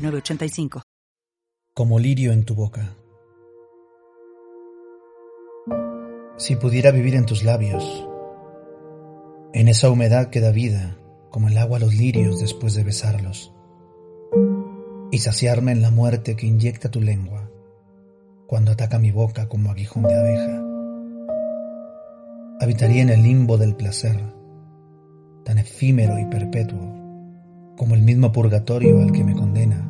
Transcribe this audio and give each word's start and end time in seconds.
906985. 0.00 0.82
Como 1.74 1.98
lirio 1.98 2.32
en 2.32 2.44
tu 2.44 2.54
boca. 2.54 2.96
Si 6.36 6.56
pudiera 6.56 6.90
vivir 6.90 7.14
en 7.14 7.26
tus 7.26 7.44
labios, 7.44 8.08
en 9.52 9.68
esa 9.68 9.90
humedad 9.90 10.30
que 10.30 10.40
da 10.40 10.52
vida, 10.52 10.96
como 11.30 11.48
el 11.48 11.58
agua 11.58 11.76
a 11.76 11.80
los 11.80 11.94
lirios 11.94 12.40
después 12.40 12.74
de 12.74 12.82
besarlos, 12.82 13.52
y 15.10 15.18
saciarme 15.18 15.72
en 15.72 15.82
la 15.82 15.90
muerte 15.90 16.36
que 16.36 16.46
inyecta 16.46 16.90
tu 16.90 17.00
lengua 17.00 17.50
cuando 18.46 18.72
ataca 18.72 18.98
mi 18.98 19.10
boca 19.10 19.48
como 19.48 19.70
aguijón 19.70 20.04
de 20.04 20.14
abeja. 20.16 20.62
Habitaría 22.60 23.02
en 23.02 23.10
el 23.10 23.22
limbo 23.22 23.58
del 23.58 23.76
placer, 23.76 24.18
tan 25.44 25.58
efímero 25.58 26.18
y 26.18 26.24
perpetuo 26.24 27.00
como 27.76 27.94
el 27.94 28.02
mismo 28.02 28.30
purgatorio 28.30 29.00
al 29.00 29.10
que 29.10 29.24
me 29.24 29.34
condena 29.34 29.89